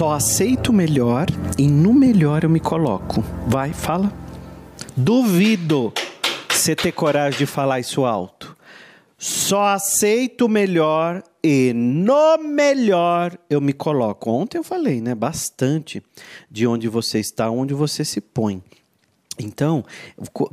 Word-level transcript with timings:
Só 0.00 0.12
aceito 0.12 0.70
o 0.70 0.72
melhor 0.72 1.26
e 1.58 1.68
no 1.68 1.92
melhor 1.92 2.42
eu 2.42 2.48
me 2.48 2.58
coloco. 2.58 3.22
Vai, 3.46 3.74
fala. 3.74 4.10
Duvido 4.96 5.92
você 6.48 6.74
ter 6.74 6.90
coragem 6.90 7.40
de 7.40 7.44
falar 7.44 7.80
isso 7.80 8.06
alto. 8.06 8.56
Só 9.18 9.66
aceito 9.66 10.46
o 10.46 10.48
melhor 10.48 11.22
e 11.44 11.74
no 11.74 12.38
melhor 12.38 13.38
eu 13.50 13.60
me 13.60 13.74
coloco. 13.74 14.30
Ontem 14.30 14.56
eu 14.56 14.64
falei, 14.64 15.02
né, 15.02 15.14
bastante 15.14 16.02
de 16.50 16.66
onde 16.66 16.88
você 16.88 17.18
está, 17.18 17.50
onde 17.50 17.74
você 17.74 18.02
se 18.02 18.22
põe. 18.22 18.62
Então, 19.38 19.84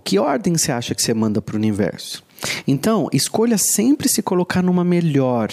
que 0.03 0.19
ordem 0.19 0.57
você 0.57 0.73
acha 0.73 0.93
que 0.93 1.01
você 1.01 1.13
manda 1.13 1.41
para 1.41 1.53
o 1.53 1.57
universo? 1.57 2.21
Então, 2.67 3.09
escolha 3.11 3.57
sempre 3.57 4.07
se 4.07 4.21
colocar 4.21 4.61
numa 4.61 4.83
melhor 4.83 5.49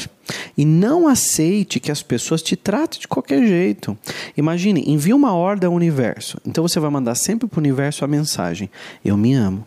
e 0.56 0.65
não 0.65 1.09
aceite 1.09 1.80
que 1.80 1.91
as 1.91 2.02
pessoas 2.02 2.42
te 2.42 2.56
tratem 2.56 3.01
de 3.01 3.09
qualquer 3.09 3.47
jeito. 3.47 3.97
Imagine, 4.37 4.84
envia 4.87 5.16
uma 5.16 5.34
ordem 5.34 5.66
ao 5.66 5.75
universo. 5.75 6.39
Então 6.47 6.66
você 6.66 6.78
vai 6.78 6.91
mandar 6.91 7.15
sempre 7.15 7.48
para 7.48 7.59
o 7.59 7.61
universo 7.61 8.05
a 8.05 8.09
mensagem: 8.09 8.70
Eu 9.05 9.16
me 9.16 9.34
amo, 9.34 9.66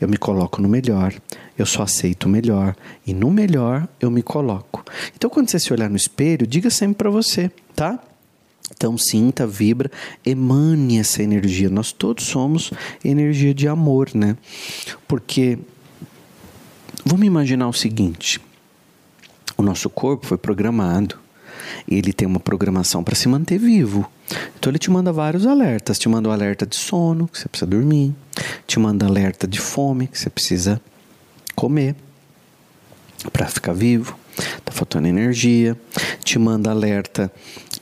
eu 0.00 0.08
me 0.08 0.16
coloco 0.16 0.60
no 0.60 0.68
melhor, 0.68 1.14
eu 1.58 1.66
só 1.66 1.82
aceito 1.82 2.24
o 2.24 2.28
melhor 2.28 2.76
e 3.06 3.12
no 3.12 3.30
melhor 3.30 3.88
eu 4.00 4.10
me 4.10 4.22
coloco. 4.22 4.84
Então, 5.16 5.30
quando 5.30 5.50
você 5.50 5.58
se 5.58 5.72
olhar 5.72 5.90
no 5.90 5.96
espelho, 5.96 6.46
diga 6.46 6.70
sempre 6.70 6.96
para 6.96 7.10
você, 7.10 7.50
tá? 7.74 7.98
Então 8.74 8.96
sinta, 8.96 9.46
vibra, 9.46 9.90
emane 10.24 10.98
essa 10.98 11.22
energia. 11.22 11.68
Nós 11.68 11.92
todos 11.92 12.24
somos 12.24 12.72
energia 13.04 13.52
de 13.52 13.68
amor, 13.68 14.10
né? 14.14 14.36
Porque 15.06 15.58
vamos 17.04 17.26
imaginar 17.26 17.68
o 17.68 17.72
seguinte: 17.72 18.40
o 19.56 19.62
nosso 19.62 19.88
corpo 19.90 20.26
foi 20.26 20.38
programado 20.38 21.16
e 21.86 21.96
ele 21.96 22.12
tem 22.12 22.26
uma 22.26 22.40
programação 22.40 23.02
para 23.02 23.14
se 23.14 23.28
manter 23.28 23.58
vivo. 23.58 24.10
Então 24.58 24.70
ele 24.70 24.78
te 24.78 24.90
manda 24.90 25.12
vários 25.12 25.46
alertas. 25.46 25.98
Te 25.98 26.08
manda 26.08 26.28
o 26.28 26.30
um 26.30 26.34
alerta 26.34 26.66
de 26.66 26.76
sono, 26.76 27.28
que 27.28 27.38
você 27.38 27.48
precisa 27.48 27.70
dormir. 27.70 28.14
Te 28.66 28.78
manda 28.78 29.06
alerta 29.06 29.46
de 29.46 29.60
fome, 29.60 30.06
que 30.06 30.18
você 30.18 30.30
precisa 30.30 30.80
comer 31.54 31.94
para 33.32 33.46
ficar 33.46 33.72
vivo. 33.72 34.18
Tá 34.64 34.72
faltando 34.72 35.06
energia. 35.06 35.78
Te 36.24 36.38
manda 36.38 36.70
alerta 36.70 37.30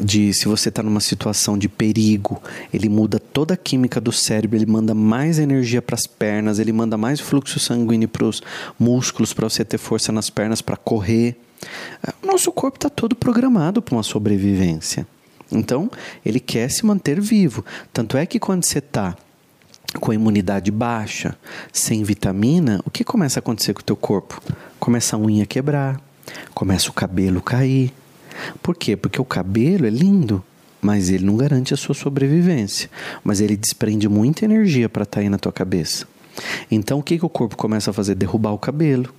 de 0.01 0.33
se 0.33 0.49
você 0.49 0.71
está 0.71 0.83
numa 0.83 1.01
situação 1.01 1.59
de 1.59 1.69
perigo, 1.69 2.43
ele 2.73 2.89
muda 2.89 3.19
toda 3.19 3.55
a 3.55 3.57
química 3.57 4.01
do 4.01 4.11
cérebro, 4.11 4.57
ele 4.57 4.67
manda 4.67 4.95
mais 4.95 5.39
energia 5.39 5.83
para 5.83 5.95
as 5.95 6.07
pernas, 6.07 6.59
ele 6.59 6.73
manda 6.73 6.97
mais 6.97 7.21
fluxo 7.21 7.61
sanguíneo 7.61 8.09
para 8.09 8.25
os 8.25 8.43
músculos 8.79 9.33
para 9.33 9.49
você 9.49 9.65
ter 9.65 9.79
força 9.79 10.11
nas 10.11 10.31
pernas 10.31 10.63
para 10.63 10.77
correr. 10.77 11.37
O 12.23 12.27
nosso 12.27 12.51
corpo 12.51 12.79
está 12.79 12.89
todo 12.89 13.15
programado 13.15 13.83
para 13.83 13.95
uma 13.95 14.03
sobrevivência. 14.03 15.07
Então, 15.53 15.91
ele 16.25 16.41
quer 16.41 16.71
se 16.71 16.87
manter 16.87 17.21
vivo. 17.21 17.65
Tanto 17.93 18.17
é 18.17 18.25
que 18.25 18.39
quando 18.39 18.65
você 18.65 18.79
está 18.79 19.17
com 19.99 20.13
a 20.13 20.15
imunidade 20.15 20.71
baixa, 20.71 21.37
sem 21.73 22.05
vitamina, 22.05 22.81
o 22.87 22.91
que 22.91 23.03
começa 23.03 23.39
a 23.39 23.41
acontecer 23.41 23.75
com 23.75 23.81
o 23.81 23.85
teu 23.85 23.97
corpo? 23.97 24.41
Começa 24.79 25.17
a 25.17 25.19
unha 25.19 25.45
quebrar, 25.45 26.01
começa 26.55 26.89
o 26.89 26.93
cabelo 26.93 27.43
cair, 27.43 27.93
por 28.63 28.77
quê? 28.77 28.97
Porque 28.97 29.21
o 29.21 29.25
cabelo 29.25 29.87
é 29.87 29.91
lindo, 29.91 30.43
mas 30.81 31.11
ele 31.11 31.25
não 31.25 31.37
garante 31.37 31.75
a 31.75 31.77
sua 31.77 31.95
sobrevivência. 31.95 32.91
Mas 33.23 33.41
ele 33.41 33.57
desprende 33.57 34.09
muita 34.09 34.45
energia 34.45 34.89
para 34.89 35.03
estar 35.03 35.17
tá 35.17 35.21
aí 35.21 35.29
na 35.29 35.39
tua 35.39 35.53
cabeça. 35.53 36.07
Então 36.71 36.99
o 36.99 37.03
que, 37.03 37.19
que 37.19 37.27
o 37.27 37.29
corpo 37.29 37.57
começa 37.57 37.91
a 37.91 37.95
fazer? 37.95 38.15
Derrubar 38.15 38.53
o 38.53 38.59
cabelo. 38.59 39.13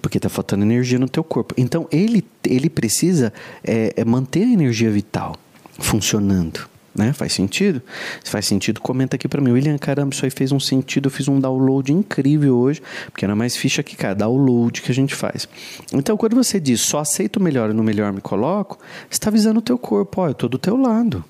Porque 0.00 0.18
está 0.18 0.28
faltando 0.28 0.64
energia 0.64 0.98
no 0.98 1.08
teu 1.08 1.24
corpo. 1.24 1.54
Então 1.56 1.88
ele, 1.90 2.24
ele 2.44 2.70
precisa 2.70 3.32
é, 3.64 3.92
é 3.96 4.04
manter 4.04 4.44
a 4.44 4.52
energia 4.52 4.90
vital 4.90 5.36
funcionando. 5.78 6.68
Né? 6.98 7.12
Faz 7.12 7.32
sentido? 7.32 7.80
Se 8.24 8.30
faz 8.30 8.44
sentido, 8.44 8.80
comenta 8.80 9.14
aqui 9.14 9.28
para 9.28 9.40
mim. 9.40 9.52
William, 9.52 9.78
caramba, 9.78 10.12
isso 10.12 10.24
aí 10.24 10.30
fez 10.30 10.50
um 10.50 10.58
sentido. 10.58 11.06
Eu 11.06 11.10
fiz 11.10 11.28
um 11.28 11.38
download 11.38 11.92
incrível 11.92 12.58
hoje, 12.58 12.82
porque 13.06 13.24
era 13.24 13.36
mais 13.36 13.56
ficha 13.56 13.84
que 13.84 13.96
cada 13.96 14.26
download 14.26 14.82
que 14.82 14.90
a 14.90 14.94
gente 14.94 15.14
faz. 15.14 15.48
Então, 15.92 16.16
quando 16.16 16.34
você 16.34 16.58
diz 16.58 16.80
só 16.80 16.98
aceito 16.98 17.36
o 17.36 17.42
melhor 17.42 17.70
e 17.70 17.72
no 17.72 17.84
melhor 17.84 18.12
me 18.12 18.20
coloco, 18.20 18.78
você 19.08 19.14
está 19.14 19.30
avisando 19.30 19.60
o 19.60 19.62
teu 19.62 19.78
corpo: 19.78 20.20
ó, 20.20 20.26
eu 20.26 20.32
estou 20.32 20.48
do 20.48 20.58
teu 20.58 20.76
lado. 20.76 21.24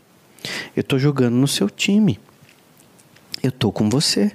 Eu 0.74 0.80
estou 0.80 0.98
jogando 0.98 1.34
no 1.34 1.46
seu 1.46 1.68
time. 1.68 2.18
Eu 3.42 3.50
estou 3.50 3.70
com 3.70 3.90
você. 3.90 4.32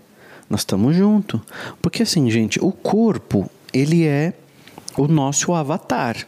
Nós 0.50 0.62
estamos 0.62 0.96
juntos. 0.96 1.42
Porque 1.82 2.04
assim, 2.04 2.30
gente, 2.30 2.64
o 2.64 2.72
corpo, 2.72 3.50
ele 3.74 4.06
é 4.06 4.34
o 4.96 5.08
nosso 5.08 5.52
avatar. 5.54 6.28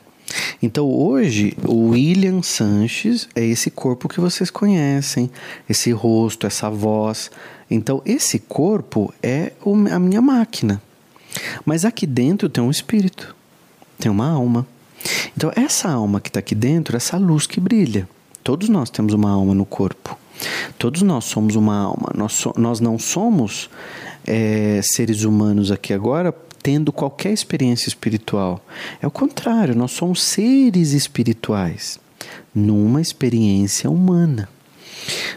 Então 0.66 0.92
hoje 0.92 1.56
o 1.64 1.90
William 1.90 2.42
Sanches 2.42 3.30
é 3.36 3.46
esse 3.46 3.70
corpo 3.70 4.10
que 4.10 4.20
vocês 4.20 4.50
conhecem, 4.50 5.30
esse 5.70 5.92
rosto, 5.92 6.48
essa 6.48 6.72
voz. 6.72 7.30
Então 7.70 8.02
esse 8.04 8.40
corpo 8.40 9.14
é 9.22 9.52
a 9.92 10.00
minha 10.00 10.24
máquina. 10.24 10.82
Mas 11.64 11.86
aqui 11.86 12.08
dentro 12.08 12.50
tem 12.50 12.64
um 12.64 12.72
espírito, 12.72 13.36
tem 14.00 14.12
uma 14.12 14.28
alma. 14.28 14.66
Então 15.38 15.52
essa 15.56 15.88
alma 15.88 16.20
que 16.20 16.30
está 16.30 16.40
aqui 16.40 16.56
dentro, 16.56 16.98
essa 16.98 17.16
luz 17.16 17.46
que 17.46 17.60
brilha. 17.60 18.10
Todos 18.44 18.68
nós 18.68 18.90
temos 18.90 19.14
uma 19.14 19.30
alma 19.30 19.54
no 19.54 19.68
corpo. 19.68 20.18
Todos 20.80 21.04
nós 21.04 21.26
somos 21.26 21.56
uma 21.56 21.78
alma. 21.78 22.12
Nós, 22.16 22.34
so, 22.34 22.52
nós 22.58 22.80
não 22.80 22.98
somos 22.98 23.70
é, 24.26 24.82
seres 24.84 25.26
humanos 25.26 25.72
aqui 25.72 25.94
agora 25.94 26.34
tendo 26.66 26.92
qualquer 26.92 27.32
experiência 27.32 27.88
espiritual. 27.88 28.60
É 29.00 29.06
o 29.06 29.12
contrário, 29.12 29.76
nós 29.76 29.92
somos 29.92 30.24
seres 30.24 30.94
espirituais 30.94 32.00
numa 32.56 33.00
experiência 33.00 33.88
humana. 33.88 34.50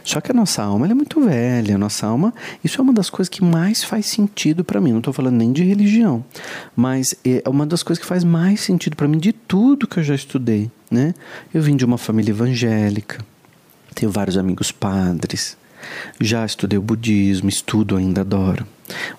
Só 0.03 0.23
que 0.23 0.31
a 0.31 0.35
nossa 0.35 0.63
alma 0.63 0.87
é 0.87 0.95
muito 0.95 1.21
velha, 1.21 1.75
a 1.75 1.79
nossa 1.79 2.07
alma, 2.07 2.33
isso 2.65 2.81
é 2.81 2.83
uma 2.83 2.95
das 2.95 3.11
coisas 3.11 3.29
que 3.29 3.45
mais 3.45 3.85
faz 3.85 4.07
sentido 4.07 4.65
para 4.65 4.81
mim. 4.81 4.93
Não 4.93 5.01
estou 5.01 5.13
falando 5.13 5.37
nem 5.37 5.53
de 5.53 5.63
religião, 5.63 6.25
mas 6.75 7.15
é 7.23 7.47
uma 7.47 7.67
das 7.67 7.83
coisas 7.83 8.01
que 8.01 8.09
faz 8.09 8.25
mais 8.25 8.63
sentido 8.63 8.97
para 8.97 9.07
mim 9.07 9.19
de 9.19 9.35
tudo 9.35 9.87
que 9.87 9.99
eu 9.99 10.05
já 10.05 10.15
estudei, 10.15 10.71
né? 10.91 11.15
Eu 11.53 11.61
vim 11.61 11.77
de 11.77 11.85
uma 11.85 11.99
família 11.99 12.31
evangélica, 12.31 13.23
tenho 13.95 14.11
vários 14.11 14.39
amigos 14.39 14.73
padres, 14.73 15.59
já 16.19 16.47
estudei 16.47 16.79
o 16.79 16.83
budismo, 16.83 17.51
estudo 17.51 17.99
ainda 17.99 18.23
adoro 18.23 18.67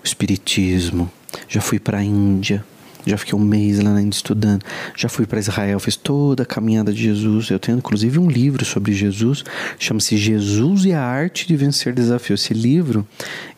o 0.02 0.04
espiritismo, 0.04 1.08
já 1.48 1.60
fui 1.60 1.78
para 1.78 1.98
a 1.98 2.04
Índia, 2.04 2.64
já 3.06 3.16
fiquei 3.16 3.34
um 3.34 3.42
mês 3.42 3.80
lá 3.80 3.94
na 3.94 4.02
Índia 4.02 4.16
estudando. 4.16 4.62
Já 4.96 5.08
fui 5.08 5.26
para 5.26 5.38
Israel, 5.38 5.80
fiz 5.80 5.96
toda 5.96 6.42
a 6.42 6.46
caminhada 6.46 6.92
de 6.92 7.02
Jesus. 7.02 7.50
Eu 7.50 7.58
tenho 7.58 7.78
inclusive 7.78 8.18
um 8.18 8.28
livro 8.28 8.64
sobre 8.64 8.92
Jesus, 8.92 9.44
chama-se 9.78 10.16
Jesus 10.16 10.84
e 10.84 10.92
a 10.92 11.02
Arte 11.02 11.46
de 11.46 11.56
Vencer 11.56 11.94
Desafios. 11.94 12.42
Esse 12.42 12.54
livro 12.54 13.06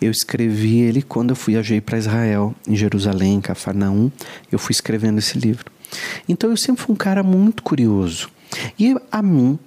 eu 0.01 0.11
escrevi 0.11 0.81
ele 0.81 1.03
quando 1.03 1.31
eu 1.31 1.37
fui 1.37 1.55
viajei 1.55 1.81
para 1.81 1.99
Israel, 1.99 2.55
em 2.67 2.77
Jerusalém, 2.77 3.35
em 3.35 3.41
Cafarnaum. 3.41 4.11
Eu 4.51 4.59
fui 4.59 4.73
escrevendo 4.73 5.19
esse 5.19 5.39
livro. 5.39 5.71
Então 6.29 6.51
eu 6.51 6.57
sempre 6.57 6.83
fui 6.83 6.95
um 6.95 6.99
cara 6.99 7.23
muito 7.23 7.63
curioso. 7.63 8.31
E 8.79 8.95
a 9.11 9.21
mim, 9.21 9.59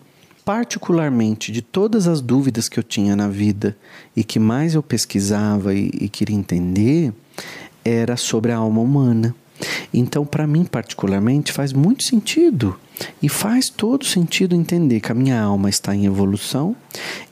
particularmente, 0.44 1.52
de 1.52 1.62
todas 1.62 2.08
as 2.08 2.22
dúvidas 2.22 2.68
que 2.68 2.80
eu 2.80 2.84
tinha 2.84 3.16
na 3.16 3.28
vida 3.28 3.78
e 4.16 4.24
que 4.24 4.40
mais 4.40 4.74
eu 4.74 4.82
pesquisava 4.82 5.74
e, 5.74 5.92
e 5.94 6.10
queria 6.10 6.36
entender, 6.36 7.14
era 7.86 8.18
sobre 8.18 8.52
a 8.52 8.58
alma 8.58 8.82
humana. 8.82 9.34
Então, 9.94 10.26
para 10.26 10.46
mim, 10.46 10.66
particularmente, 10.66 11.54
faz 11.54 11.72
muito 11.72 12.04
sentido 12.04 12.78
e 13.22 13.28
faz 13.28 13.70
todo 13.70 14.06
sentido 14.06 14.56
entender 14.56 15.00
que 15.00 15.12
a 15.12 15.16
minha 15.16 15.40
alma 15.42 15.70
está 15.70 15.94
em 15.94 16.06
evolução, 16.06 16.76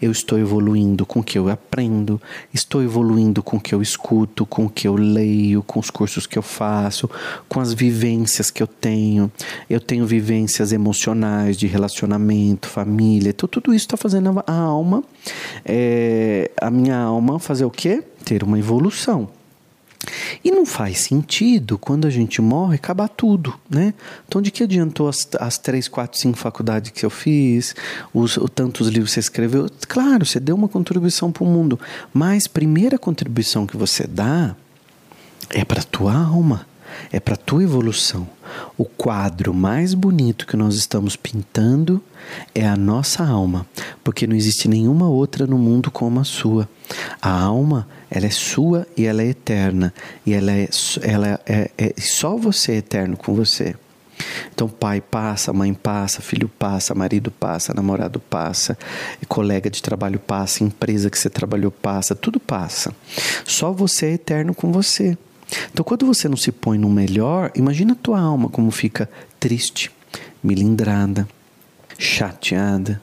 eu 0.01 0.11
estou 0.11 0.37
evoluindo 0.37 1.05
com 1.05 1.19
o 1.19 1.23
que 1.23 1.37
eu 1.37 1.49
aprendo, 1.49 2.21
estou 2.53 2.83
evoluindo 2.83 3.41
com 3.41 3.57
o 3.57 3.59
que 3.59 3.73
eu 3.73 3.81
escuto, 3.81 4.45
com 4.45 4.65
o 4.65 4.69
que 4.69 4.87
eu 4.87 4.95
leio, 4.95 5.63
com 5.63 5.79
os 5.79 5.89
cursos 5.89 6.27
que 6.27 6.37
eu 6.37 6.41
faço, 6.41 7.09
com 7.47 7.59
as 7.59 7.73
vivências 7.73 8.49
que 8.49 8.61
eu 8.61 8.67
tenho. 8.67 9.31
Eu 9.69 9.79
tenho 9.79 10.05
vivências 10.05 10.71
emocionais, 10.71 11.57
de 11.57 11.67
relacionamento, 11.67 12.67
família, 12.67 13.29
então, 13.29 13.47
tudo 13.47 13.73
isso 13.73 13.85
está 13.85 13.97
fazendo 13.97 14.43
a 14.45 14.53
alma, 14.53 15.03
é, 15.65 16.51
a 16.59 16.69
minha 16.69 16.97
alma 16.97 17.39
fazer 17.39 17.65
o 17.65 17.71
quê? 17.71 18.03
Ter 18.23 18.43
uma 18.43 18.59
evolução. 18.59 19.29
E 20.43 20.51
não 20.51 20.65
faz 20.65 20.99
sentido 20.99 21.77
quando 21.77 22.05
a 22.05 22.09
gente 22.09 22.41
morre 22.41 22.75
acabar 22.75 23.07
tudo, 23.07 23.53
né? 23.69 23.93
Então, 24.27 24.41
de 24.41 24.51
que 24.51 24.63
adiantou 24.63 25.07
as, 25.07 25.27
as 25.39 25.57
três, 25.57 25.87
quatro, 25.87 26.19
cinco 26.19 26.37
faculdades 26.37 26.91
que 26.91 27.05
eu 27.05 27.09
fiz, 27.09 27.73
os, 28.13 28.35
os 28.35 28.49
tantos 28.53 28.87
livros 28.87 29.11
que 29.11 29.13
você 29.13 29.19
escreveu? 29.21 29.69
Claro, 29.87 30.25
você 30.25 30.39
deu 30.39 30.55
uma 30.55 30.67
contribuição 30.67 31.31
para 31.31 31.43
o 31.43 31.47
mundo, 31.47 31.79
mas 32.13 32.45
primeira 32.45 32.97
contribuição 32.97 33.65
que 33.65 33.77
você 33.77 34.05
dá 34.05 34.55
é 35.49 35.63
para 35.63 35.81
tua 35.83 36.13
alma, 36.13 36.65
é 37.11 37.19
para 37.19 37.35
a 37.35 37.37
tua 37.37 37.63
evolução. 37.63 38.27
O 38.77 38.85
quadro 38.85 39.53
mais 39.53 39.93
bonito 39.93 40.45
que 40.45 40.57
nós 40.57 40.75
estamos 40.75 41.15
pintando 41.15 42.01
é 42.53 42.67
a 42.67 42.75
nossa 42.75 43.23
alma, 43.23 43.65
porque 44.03 44.27
não 44.27 44.35
existe 44.35 44.67
nenhuma 44.67 45.09
outra 45.09 45.47
no 45.47 45.57
mundo 45.57 45.91
como 45.91 46.19
a 46.19 46.23
sua. 46.23 46.69
A 47.21 47.31
alma, 47.31 47.87
ela 48.09 48.25
é 48.25 48.31
sua 48.31 48.87
e 48.95 49.05
ela 49.05 49.21
é 49.21 49.27
eterna, 49.27 49.93
e 50.25 50.33
ela 50.33 50.51
é, 50.51 50.69
ela 51.01 51.39
é, 51.45 51.71
é 51.77 51.93
só 51.99 52.35
você 52.35 52.73
é 52.73 52.75
eterno 52.77 53.17
com 53.17 53.33
você. 53.33 53.75
Então, 54.53 54.69
pai 54.69 55.01
passa, 55.01 55.51
mãe 55.51 55.73
passa, 55.73 56.21
filho 56.21 56.47
passa, 56.47 56.93
marido 56.93 57.31
passa, 57.31 57.73
namorado 57.73 58.19
passa, 58.19 58.77
colega 59.27 59.69
de 59.69 59.81
trabalho 59.81 60.19
passa, 60.19 60.63
empresa 60.63 61.09
que 61.09 61.17
você 61.17 61.29
trabalhou 61.29 61.71
passa, 61.71 62.15
tudo 62.15 62.39
passa. 62.39 62.93
Só 63.45 63.71
você 63.71 64.07
é 64.07 64.13
eterno 64.13 64.53
com 64.53 64.71
você. 64.71 65.17
Então, 65.71 65.83
quando 65.83 66.05
você 66.05 66.27
não 66.27 66.37
se 66.37 66.51
põe 66.51 66.77
no 66.77 66.89
melhor, 66.89 67.51
imagina 67.55 67.93
a 67.93 67.95
tua 67.95 68.19
alma 68.19 68.49
como 68.49 68.71
fica 68.71 69.09
triste, 69.39 69.91
milindrada, 70.43 71.27
chateada. 71.97 73.01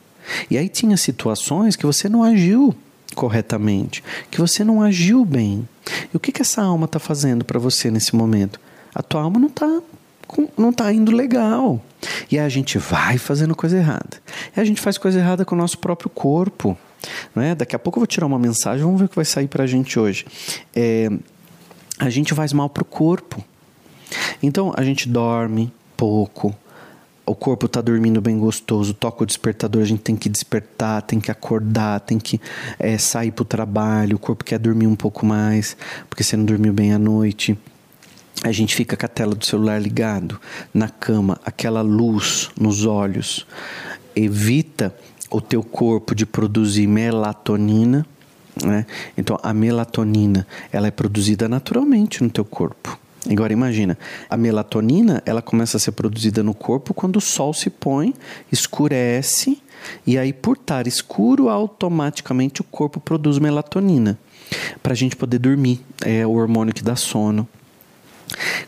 E 0.50 0.56
aí 0.56 0.69
tinha 0.69 0.97
situações 0.97 1.76
que 1.76 1.87
você 1.87 2.08
não 2.08 2.23
agiu 2.23 2.75
corretamente, 3.14 4.02
que 4.31 4.41
você 4.41 4.62
não 4.62 4.82
agiu 4.82 5.25
bem. 5.25 5.69
E 6.12 6.17
o 6.17 6.20
que, 6.20 6.32
que 6.32 6.43
essa 6.43 6.62
alma 6.62 6.85
está 6.85 6.99
fazendo 6.99 7.44
para 7.44 7.58
você 7.58 7.91
nesse 7.91 8.14
momento? 8.14 8.61
A 8.94 9.03
tua 9.03 9.23
alma 9.23 9.38
não 9.38 9.49
está 9.49 9.81
não 10.56 10.73
tá 10.73 10.93
indo 10.93 11.11
legal. 11.11 11.82
E 12.31 12.38
a 12.38 12.49
gente 12.49 12.79
vai 12.79 13.19
fazendo 13.19 13.55
coisa 13.55 13.76
errada. 13.76 14.19
E 14.56 14.61
a 14.61 14.64
gente 14.64 14.81
faz 14.81 14.96
coisa 14.96 15.19
errada 15.19 15.44
com 15.44 15.55
o 15.55 15.58
nosso 15.58 15.79
próprio 15.79 16.08
corpo. 16.08 16.79
Não 17.35 17.43
é? 17.43 17.55
Daqui 17.55 17.75
a 17.75 17.79
pouco 17.79 17.99
eu 17.99 18.00
vou 18.00 18.06
tirar 18.06 18.26
uma 18.26 18.38
mensagem, 18.38 18.85
vamos 18.85 19.00
ver 19.00 19.06
o 19.06 19.08
que 19.08 19.17
vai 19.17 19.25
sair 19.25 19.49
para 19.49 19.64
a 19.64 19.67
gente 19.67 19.99
hoje. 19.99 20.25
É, 20.75 21.11
a 22.00 22.11
gente 22.11 22.35
faz 22.35 22.52
mal 22.52 22.69
para 22.69 22.82
o 22.82 22.87
corpo. 22.87 23.44
Então 24.43 24.73
a 24.76 24.82
gente 24.82 25.08
dorme 25.08 25.73
pouco, 25.97 26.55
o 27.26 27.35
corpo 27.35 27.67
está 27.67 27.81
dormindo 27.81 28.20
bem 28.20 28.38
gostoso, 28.38 28.93
toca 28.93 29.23
o 29.23 29.26
despertador, 29.26 29.82
a 29.82 29.85
gente 29.85 30.00
tem 30.00 30.17
que 30.17 30.29
despertar, 30.29 31.02
tem 31.02 31.20
que 31.20 31.31
acordar, 31.31 32.00
tem 32.00 32.19
que 32.19 32.41
é, 32.79 32.99
sair 32.99 33.31
para 33.31 33.43
o 33.43 33.44
trabalho, 33.44 34.17
o 34.17 34.19
corpo 34.19 34.43
quer 34.43 34.58
dormir 34.58 34.87
um 34.87 34.97
pouco 34.97 35.25
mais, 35.25 35.76
porque 36.08 36.25
você 36.25 36.37
não 36.37 36.44
dormiu 36.44 36.73
bem 36.73 36.93
à 36.93 36.99
noite. 36.99 37.56
A 38.43 38.50
gente 38.50 38.75
fica 38.75 38.96
com 38.96 39.05
a 39.05 39.08
tela 39.08 39.35
do 39.35 39.44
celular 39.44 39.81
ligado 39.81 40.41
na 40.73 40.88
cama, 40.88 41.38
aquela 41.44 41.82
luz 41.82 42.50
nos 42.58 42.87
olhos 42.87 43.46
evita 44.17 44.94
o 45.31 45.41
teu 45.41 45.62
corpo 45.62 46.14
de 46.14 46.26
produzir 46.26 46.87
melatonina, 46.87 48.05
né? 48.64 48.87
Então 49.17 49.38
a 49.43 49.52
melatonina 49.52 50.47
ela 50.73 50.87
é 50.87 50.91
produzida 50.91 51.49
naturalmente 51.49 52.23
no 52.23 52.31
teu 52.31 52.44
corpo. 52.44 52.99
Agora 53.29 53.52
imagina, 53.52 53.99
a 54.31 54.37
melatonina 54.37 55.23
ela 55.26 55.43
começa 55.43 55.76
a 55.76 55.81
ser 55.81 55.93
produzida 55.93 56.43
no 56.43 56.55
corpo 56.55 56.94
quando 56.94 57.17
o 57.17 57.20
sol 57.20 57.52
se 57.52 57.69
põe, 57.69 58.14
escurece 58.50 59.58
e 60.06 60.17
aí 60.17 60.32
por 60.32 60.56
estar 60.56 60.87
escuro 60.87 61.49
automaticamente 61.49 62.61
o 62.61 62.64
corpo 62.64 62.99
produz 62.99 63.38
melatonina 63.38 64.19
para 64.82 64.93
a 64.93 64.96
gente 64.96 65.17
poder 65.17 65.38
dormir. 65.38 65.81
É 66.03 66.26
o 66.26 66.32
hormônio 66.32 66.75
que 66.75 66.82
dá 66.82 66.96
sono. 66.96 67.46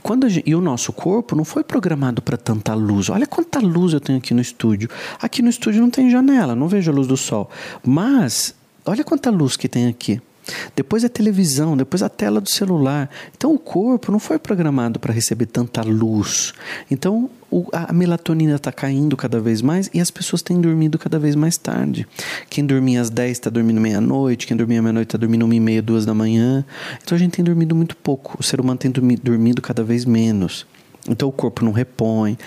Quando 0.02 0.28
gente, 0.28 0.48
e 0.48 0.54
o 0.54 0.60
nosso 0.60 0.92
corpo 0.92 1.36
não 1.36 1.44
foi 1.44 1.62
programado 1.62 2.20
para 2.20 2.36
tanta 2.36 2.74
luz. 2.74 3.08
Olha 3.08 3.26
quanta 3.26 3.58
luz 3.60 3.92
eu 3.92 4.00
tenho 4.00 4.18
aqui 4.18 4.34
no 4.34 4.40
estúdio. 4.40 4.90
Aqui 5.20 5.40
no 5.40 5.48
estúdio 5.48 5.80
não 5.80 5.90
tem 5.90 6.10
janela, 6.10 6.54
não 6.54 6.68
vejo 6.68 6.90
a 6.90 6.94
luz 6.94 7.06
do 7.06 7.16
sol. 7.16 7.48
Mas 7.84 8.54
olha 8.86 9.04
quanta 9.04 9.30
luz 9.30 9.56
que 9.56 9.68
tem 9.68 9.86
aqui. 9.86 10.20
Depois 10.74 11.04
a 11.04 11.08
televisão, 11.08 11.76
depois 11.76 12.02
a 12.02 12.08
tela 12.08 12.40
do 12.40 12.50
celular. 12.50 13.08
Então 13.36 13.54
o 13.54 13.58
corpo 13.58 14.10
não 14.10 14.18
foi 14.18 14.38
programado 14.38 14.98
para 14.98 15.12
receber 15.12 15.46
tanta 15.46 15.82
luz. 15.82 16.52
Então 16.90 17.30
o, 17.50 17.66
a 17.72 17.92
melatonina 17.92 18.56
está 18.56 18.72
caindo 18.72 19.16
cada 19.16 19.38
vez 19.38 19.62
mais 19.62 19.88
e 19.94 20.00
as 20.00 20.10
pessoas 20.10 20.42
têm 20.42 20.60
dormido 20.60 20.98
cada 20.98 21.18
vez 21.18 21.36
mais 21.36 21.56
tarde. 21.56 22.06
Quem 22.50 22.64
dormia 22.66 23.00
às 23.00 23.10
10 23.10 23.32
está 23.32 23.50
dormindo 23.50 23.80
meia-noite, 23.80 24.46
quem 24.46 24.56
dormia 24.56 24.82
meia-noite 24.82 25.08
está 25.08 25.18
dormindo 25.18 25.44
uma 25.44 25.54
e 25.54 25.60
meia, 25.60 25.82
duas 25.82 26.04
da 26.04 26.14
manhã. 26.14 26.64
Então 27.02 27.14
a 27.14 27.18
gente 27.18 27.32
tem 27.32 27.44
dormido 27.44 27.74
muito 27.74 27.96
pouco. 27.96 28.36
O 28.38 28.42
ser 28.42 28.60
humano 28.60 28.78
tem 28.78 28.90
dormido 28.90 29.62
cada 29.62 29.84
vez 29.84 30.04
menos. 30.04 30.66
Então 31.08 31.28
o 31.28 31.32
corpo 31.32 31.64
não 31.64 31.72
repõe, 31.72 32.38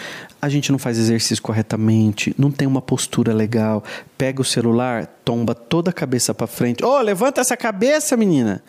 a 0.41 0.47
gente 0.47 0.71
não 0.71 0.79
faz 0.79 0.97
exercício 0.97 1.41
corretamente, 1.43 2.33
não 2.37 2.49
tem 2.49 2.67
uma 2.67 2.81
postura 2.81 3.33
legal. 3.33 3.83
Pega 4.17 4.41
o 4.41 4.45
celular, 4.45 5.07
tomba 5.25 5.53
toda 5.53 5.89
a 5.89 5.93
cabeça 5.93 6.33
para 6.33 6.47
frente. 6.47 6.83
Oh, 6.83 7.01
levanta 7.01 7.41
essa 7.41 7.57
cabeça, 7.57 8.15
menina. 8.15 8.63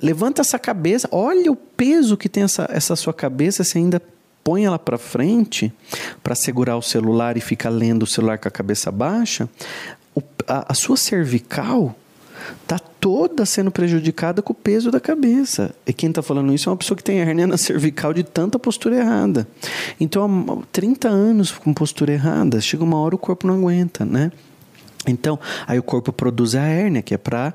Levanta 0.00 0.42
essa 0.42 0.58
cabeça. 0.58 1.08
Olha 1.10 1.50
o 1.50 1.56
peso 1.56 2.16
que 2.16 2.28
tem 2.28 2.44
essa, 2.44 2.68
essa 2.70 2.94
sua 2.94 3.12
cabeça. 3.12 3.64
Você 3.64 3.78
ainda 3.78 4.00
põe 4.44 4.64
ela 4.64 4.78
para 4.78 4.98
frente 4.98 5.72
para 6.22 6.34
segurar 6.34 6.76
o 6.76 6.82
celular 6.82 7.36
e 7.36 7.40
fica 7.40 7.68
lendo 7.68 8.04
o 8.04 8.06
celular 8.06 8.38
com 8.38 8.48
a 8.48 8.50
cabeça 8.50 8.92
baixa. 8.92 9.48
O, 10.14 10.22
a, 10.46 10.72
a 10.72 10.74
sua 10.74 10.96
cervical 10.96 11.96
está 12.62 12.78
toda 13.02 13.44
sendo 13.44 13.72
prejudicada 13.72 14.40
com 14.40 14.52
o 14.52 14.54
peso 14.56 14.88
da 14.88 15.00
cabeça. 15.00 15.74
E 15.84 15.92
quem 15.92 16.08
está 16.08 16.22
falando 16.22 16.54
isso 16.54 16.68
é 16.68 16.70
uma 16.70 16.76
pessoa 16.76 16.96
que 16.96 17.02
tem 17.02 17.18
hernia 17.18 17.48
na 17.48 17.58
cervical 17.58 18.14
de 18.14 18.22
tanta 18.22 18.60
postura 18.60 18.94
errada. 18.94 19.44
Então, 19.98 20.62
há 20.62 20.66
30 20.70 21.08
anos 21.08 21.50
com 21.50 21.74
postura 21.74 22.12
errada, 22.12 22.60
chega 22.60 22.84
uma 22.84 22.96
hora 22.96 23.16
o 23.16 23.18
corpo 23.18 23.44
não 23.44 23.56
aguenta, 23.56 24.04
né? 24.04 24.30
Então, 25.04 25.36
aí 25.66 25.80
o 25.80 25.82
corpo 25.82 26.12
produz 26.12 26.54
a 26.54 26.62
hérnia, 26.62 27.02
que 27.02 27.12
é 27.12 27.18
para 27.18 27.52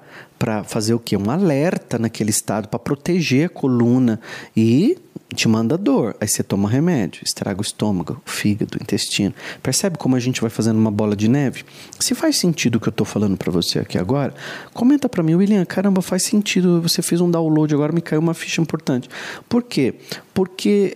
fazer 0.65 0.93
o 0.93 0.99
quê? 0.99 1.15
Um 1.15 1.31
alerta 1.31 1.97
naquele 1.97 2.29
estado, 2.29 2.67
para 2.67 2.77
proteger 2.77 3.45
a 3.45 3.49
coluna. 3.49 4.19
E 4.53 4.97
te 5.35 5.47
manda 5.47 5.77
dor, 5.77 6.15
aí 6.21 6.27
você 6.27 6.41
toma 6.41 6.69
remédio, 6.69 7.21
estraga 7.23 7.59
o 7.59 7.61
estômago, 7.61 8.21
o 8.25 8.29
fígado, 8.29 8.77
o 8.77 8.81
intestino. 8.81 9.33
Percebe 9.61 9.97
como 9.97 10.15
a 10.15 10.19
gente 10.19 10.39
vai 10.39 10.49
fazendo 10.49 10.77
uma 10.77 10.91
bola 10.91 11.15
de 11.15 11.27
neve? 11.27 11.65
Se 11.99 12.15
faz 12.15 12.37
sentido 12.37 12.75
o 12.75 12.79
que 12.79 12.87
eu 12.87 12.91
estou 12.91 13.05
falando 13.05 13.35
para 13.35 13.51
você 13.51 13.79
aqui 13.79 13.97
agora, 13.97 14.33
comenta 14.73 15.09
para 15.09 15.21
mim, 15.21 15.35
William, 15.35 15.65
caramba, 15.65 16.01
faz 16.01 16.23
sentido, 16.23 16.81
você 16.81 17.01
fez 17.01 17.19
um 17.19 17.29
download, 17.29 17.73
agora 17.73 17.91
me 17.91 18.01
caiu 18.01 18.21
uma 18.21 18.33
ficha 18.33 18.61
importante. 18.61 19.09
Por 19.49 19.63
quê? 19.63 19.95
Porque 20.37 20.95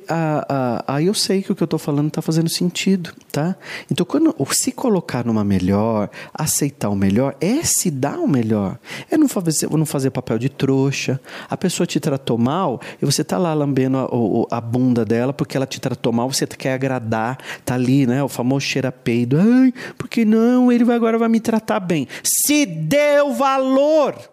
aí 0.86 1.08
eu 1.08 1.16
sei 1.16 1.42
que 1.42 1.52
o 1.52 1.56
que 1.56 1.64
eu 1.64 1.66
estou 1.66 1.80
falando 1.80 2.10
está 2.10 2.22
fazendo 2.22 2.48
sentido, 2.48 3.12
tá? 3.32 3.56
Então, 3.90 4.06
quando 4.06 4.36
se 4.52 4.72
colocar 4.72 5.26
numa 5.26 5.44
melhor, 5.44 6.12
aceitar 6.32 6.90
o 6.90 6.96
melhor, 6.96 7.36
é 7.42 7.64
se 7.64 7.90
dar 7.90 8.20
o 8.20 8.28
melhor. 8.28 8.78
É 9.10 9.18
não 9.18 9.28
fazer, 9.28 9.68
não 9.72 9.84
fazer 9.84 10.12
papel 10.12 10.38
de 10.38 10.48
trouxa. 10.48 11.20
A 11.50 11.58
pessoa 11.58 11.88
te 11.88 12.00
tratou 12.00 12.38
mal 12.38 12.80
e 13.02 13.06
você 13.06 13.24
tá 13.24 13.40
lá 13.40 13.52
lambendo 13.52 13.98
a, 13.98 14.58
a 14.58 14.62
bunda 14.62 15.04
dela 15.04 15.34
porque 15.34 15.58
ela 15.58 15.66
te 15.66 15.82
tratou 15.82 16.14
mal, 16.14 16.32
você 16.32 16.46
quer 16.46 16.74
agradar, 16.74 17.40
tá 17.66 17.74
ali, 17.74 18.06
né? 18.06 18.24
O 18.24 18.30
famoso 18.30 18.68
cheira 18.68 18.92
peido. 18.92 19.40
Ai, 19.40 19.74
porque 19.98 20.24
não? 20.24 20.72
Ele 20.72 20.84
vai, 20.84 20.96
agora 20.96 21.18
vai 21.18 21.30
me 21.30 21.40
tratar 21.40 21.80
bem. 21.80 22.08
Se 22.24 22.64
deu 22.64 23.34
valor! 23.34 24.31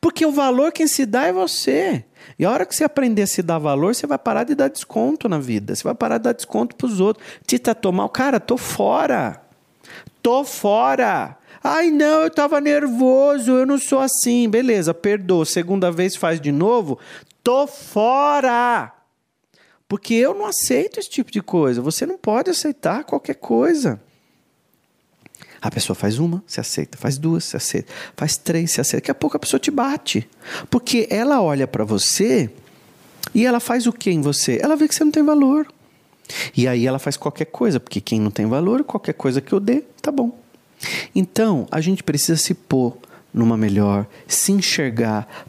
Porque 0.00 0.24
o 0.24 0.32
valor 0.32 0.72
quem 0.72 0.86
se 0.86 1.06
dá 1.06 1.26
é 1.26 1.32
você. 1.32 2.04
E 2.38 2.44
a 2.44 2.50
hora 2.50 2.66
que 2.66 2.74
você 2.74 2.84
aprender 2.84 3.22
a 3.22 3.26
se 3.26 3.42
dar 3.42 3.58
valor, 3.58 3.94
você 3.94 4.06
vai 4.06 4.18
parar 4.18 4.44
de 4.44 4.54
dar 4.54 4.68
desconto 4.68 5.28
na 5.28 5.38
vida. 5.38 5.74
Você 5.74 5.82
vai 5.82 5.94
parar 5.94 6.18
de 6.18 6.24
dar 6.24 6.32
desconto 6.32 6.76
para 6.76 6.86
os 6.86 7.00
outros. 7.00 7.26
Te 7.46 7.58
tratou 7.58 7.92
mal, 7.92 8.08
cara, 8.08 8.38
tô 8.38 8.56
fora. 8.56 9.42
Tô 10.22 10.44
fora. 10.44 11.36
Ai, 11.62 11.90
não, 11.90 12.22
eu 12.22 12.26
estava 12.26 12.60
nervoso, 12.60 13.52
eu 13.52 13.66
não 13.66 13.78
sou 13.78 14.00
assim. 14.00 14.48
Beleza, 14.48 14.92
perdoa. 14.92 15.44
Segunda 15.44 15.90
vez 15.90 16.16
faz 16.16 16.40
de 16.40 16.50
novo. 16.50 16.98
Tô 17.42 17.66
fora! 17.66 18.92
Porque 19.88 20.14
eu 20.14 20.32
não 20.34 20.46
aceito 20.46 20.98
esse 20.98 21.10
tipo 21.10 21.30
de 21.30 21.42
coisa. 21.42 21.82
Você 21.82 22.06
não 22.06 22.16
pode 22.16 22.50
aceitar 22.50 23.04
qualquer 23.04 23.34
coisa. 23.34 24.00
A 25.62 25.70
pessoa 25.70 25.94
faz 25.94 26.18
uma, 26.18 26.42
se 26.44 26.58
aceita, 26.58 26.98
faz 26.98 27.16
duas, 27.16 27.44
se 27.44 27.56
aceita, 27.56 27.92
faz 28.16 28.36
três, 28.36 28.72
se 28.72 28.80
aceita. 28.80 29.02
Daqui 29.02 29.10
a 29.12 29.14
pouco 29.14 29.36
a 29.36 29.40
pessoa 29.40 29.60
te 29.60 29.70
bate. 29.70 30.28
Porque 30.68 31.06
ela 31.08 31.40
olha 31.40 31.68
para 31.68 31.84
você 31.84 32.50
e 33.32 33.46
ela 33.46 33.60
faz 33.60 33.86
o 33.86 33.92
que 33.92 34.10
em 34.10 34.20
você? 34.20 34.58
Ela 34.60 34.74
vê 34.74 34.88
que 34.88 34.94
você 34.94 35.04
não 35.04 35.12
tem 35.12 35.22
valor. 35.22 35.68
E 36.56 36.66
aí 36.66 36.86
ela 36.86 36.98
faz 36.98 37.16
qualquer 37.16 37.44
coisa, 37.44 37.78
porque 37.78 38.00
quem 38.00 38.20
não 38.20 38.30
tem 38.30 38.46
valor, 38.46 38.82
qualquer 38.82 39.12
coisa 39.14 39.40
que 39.40 39.52
eu 39.52 39.60
dê, 39.60 39.82
tá 40.00 40.10
bom. 40.10 40.36
Então, 41.14 41.66
a 41.70 41.80
gente 41.80 42.02
precisa 42.02 42.36
se 42.36 42.54
pôr 42.54 42.96
numa 43.32 43.56
melhor, 43.56 44.06
se 44.26 44.52
enxergar, 44.52 45.46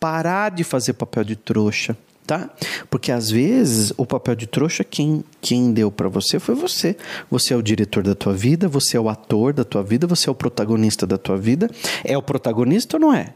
parar 0.00 0.50
de 0.50 0.64
fazer 0.64 0.94
papel 0.94 1.24
de 1.24 1.36
trouxa, 1.36 1.96
tá? 2.26 2.50
Porque 2.90 3.12
às 3.12 3.30
vezes 3.30 3.92
o 3.96 4.04
papel 4.04 4.34
de 4.34 4.46
trouxa 4.46 4.82
quem 4.82 5.24
quem 5.40 5.72
deu 5.72 5.90
para 5.90 6.08
você 6.08 6.38
foi 6.38 6.54
você. 6.54 6.96
Você 7.30 7.54
é 7.54 7.56
o 7.56 7.62
diretor 7.62 8.02
da 8.02 8.14
tua 8.14 8.34
vida, 8.34 8.68
você 8.68 8.96
é 8.96 9.00
o 9.00 9.08
ator 9.08 9.52
da 9.52 9.64
tua 9.64 9.82
vida, 9.82 10.06
você 10.06 10.28
é 10.28 10.32
o 10.32 10.34
protagonista 10.34 11.06
da 11.06 11.16
tua 11.16 11.36
vida. 11.36 11.70
É 12.04 12.18
o 12.18 12.22
protagonista 12.22 12.96
ou 12.96 13.00
não 13.00 13.14
é? 13.14 13.32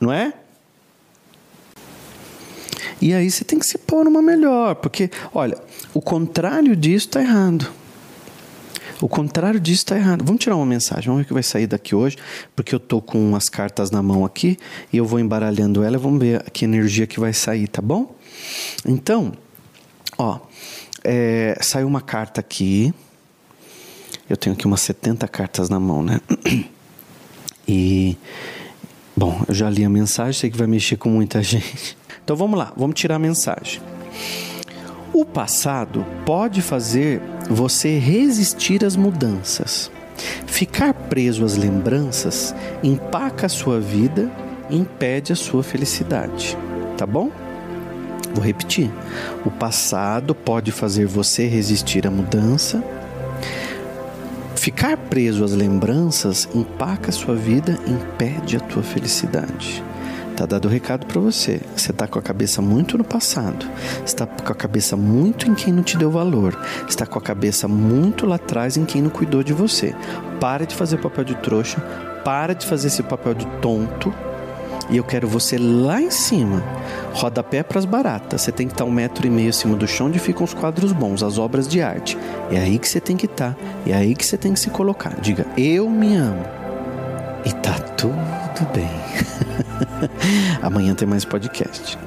Não 0.00 0.12
é? 0.12 0.34
E 3.00 3.12
aí 3.12 3.30
você 3.30 3.44
tem 3.44 3.58
que 3.58 3.66
se 3.66 3.78
pôr 3.78 4.04
numa 4.04 4.22
melhor, 4.22 4.74
porque 4.76 5.10
olha, 5.34 5.58
o 5.94 6.00
contrário 6.00 6.74
disso 6.74 7.06
está 7.08 7.20
errado. 7.20 7.70
O 9.00 9.08
contrário 9.08 9.60
disso 9.60 9.80
está 9.80 9.96
errado. 9.96 10.24
Vamos 10.24 10.42
tirar 10.42 10.56
uma 10.56 10.66
mensagem, 10.66 11.06
vamos 11.06 11.20
ver 11.20 11.24
o 11.24 11.26
que 11.28 11.34
vai 11.34 11.42
sair 11.42 11.66
daqui 11.66 11.94
hoje, 11.94 12.16
porque 12.54 12.74
eu 12.74 12.80
tô 12.80 13.00
com 13.02 13.36
as 13.36 13.48
cartas 13.48 13.90
na 13.90 14.02
mão 14.02 14.24
aqui 14.24 14.56
e 14.92 14.96
eu 14.96 15.04
vou 15.04 15.20
embaralhando 15.20 15.82
ela, 15.82 15.98
vamos 15.98 16.20
ver 16.20 16.42
que 16.50 16.64
energia 16.64 17.06
que 17.06 17.20
vai 17.20 17.32
sair, 17.32 17.68
tá 17.68 17.82
bom? 17.82 18.14
Então, 18.86 19.32
ó, 20.16 20.40
é, 21.04 21.58
saiu 21.60 21.86
uma 21.86 22.00
carta 22.00 22.40
aqui. 22.40 22.92
Eu 24.28 24.36
tenho 24.36 24.54
aqui 24.54 24.66
umas 24.66 24.80
70 24.80 25.28
cartas 25.28 25.68
na 25.68 25.78
mão, 25.78 26.02
né? 26.02 26.20
E 27.68 28.16
bom, 29.16 29.42
eu 29.48 29.52
já 29.52 29.68
li 29.68 29.84
a 29.84 29.90
mensagem, 29.90 30.32
sei 30.32 30.48
que 30.48 30.56
vai 30.56 30.68
mexer 30.68 30.96
com 30.96 31.08
muita 31.08 31.42
gente. 31.44 31.98
Então 32.22 32.36
vamos 32.36 32.56
lá, 32.56 32.72
vamos 32.76 32.94
tirar 32.94 33.16
a 33.16 33.18
mensagem. 33.18 33.82
O 35.12 35.24
passado 35.24 36.06
pode 36.24 36.62
fazer 36.62 37.20
você 37.48 37.98
resistir 37.98 38.84
às 38.84 38.96
mudanças. 38.96 39.90
Ficar 40.46 40.94
preso 40.94 41.44
às 41.44 41.56
lembranças 41.56 42.54
empaca 42.82 43.46
a 43.46 43.48
sua 43.48 43.80
vida 43.80 44.30
e 44.70 44.76
impede 44.76 45.32
a 45.32 45.36
sua 45.36 45.62
felicidade. 45.62 46.56
Tá 46.96 47.06
bom? 47.06 47.30
Vou 48.34 48.44
repetir. 48.44 48.90
O 49.44 49.50
passado 49.50 50.34
pode 50.34 50.72
fazer 50.72 51.06
você 51.06 51.46
resistir 51.46 52.06
à 52.06 52.10
mudança. 52.10 52.82
Ficar 54.54 54.96
preso 54.96 55.44
às 55.44 55.52
lembranças 55.52 56.48
empaca 56.54 57.10
a 57.10 57.12
sua 57.12 57.34
vida 57.34 57.78
e 57.86 57.92
impede 57.92 58.56
a 58.56 58.60
tua 58.60 58.82
felicidade. 58.82 59.84
Tá 60.36 60.44
dado 60.44 60.66
o 60.66 60.70
recado 60.70 61.06
para 61.06 61.18
você. 61.18 61.62
Você 61.74 61.94
tá 61.94 62.06
com 62.06 62.18
a 62.18 62.22
cabeça 62.22 62.60
muito 62.60 62.98
no 62.98 63.04
passado. 63.04 63.66
Está 64.04 64.26
com 64.26 64.52
a 64.52 64.54
cabeça 64.54 64.94
muito 64.94 65.50
em 65.50 65.54
quem 65.54 65.72
não 65.72 65.82
te 65.82 65.96
deu 65.96 66.10
valor. 66.10 66.54
Está 66.86 67.06
com 67.06 67.18
a 67.18 67.22
cabeça 67.22 67.66
muito 67.66 68.26
lá 68.26 68.36
atrás 68.36 68.76
em 68.76 68.84
quem 68.84 69.00
não 69.00 69.08
cuidou 69.08 69.42
de 69.42 69.54
você. 69.54 69.94
Para 70.38 70.66
de 70.66 70.74
fazer 70.74 70.98
papel 70.98 71.24
de 71.24 71.34
trouxa. 71.36 71.80
Para 72.22 72.54
de 72.54 72.66
fazer 72.66 72.88
esse 72.88 73.02
papel 73.02 73.32
de 73.32 73.46
tonto. 73.62 74.12
E 74.90 74.98
eu 74.98 75.04
quero 75.04 75.26
você 75.26 75.56
lá 75.56 76.02
em 76.02 76.10
cima. 76.10 76.62
Rodapé 77.14 77.62
para 77.62 77.78
as 77.78 77.86
baratas. 77.86 78.42
Você 78.42 78.52
tem 78.52 78.66
que 78.66 78.74
estar 78.74 78.84
um 78.84 78.90
metro 78.90 79.26
e 79.26 79.30
meio 79.30 79.48
acima 79.48 79.74
do 79.74 79.88
chão 79.88 80.08
onde 80.08 80.18
ficam 80.18 80.44
os 80.44 80.52
quadros 80.52 80.92
bons, 80.92 81.22
as 81.22 81.38
obras 81.38 81.66
de 81.66 81.80
arte. 81.80 82.18
É 82.52 82.58
aí 82.58 82.78
que 82.78 82.86
você 82.86 83.00
tem 83.00 83.16
que 83.16 83.24
estar. 83.24 83.56
É 83.86 83.94
aí 83.94 84.14
que 84.14 84.24
você 84.24 84.36
tem 84.36 84.52
que 84.52 84.60
se 84.60 84.68
colocar. 84.68 85.18
Diga, 85.18 85.46
eu 85.56 85.88
me 85.88 86.14
amo. 86.14 86.44
E 87.46 87.52
tá 87.52 87.78
tudo 87.96 88.72
bem. 88.74 88.90
Amanhã 90.62 90.94
tem 90.94 91.06
mais 91.06 91.24
podcast. 91.24 91.98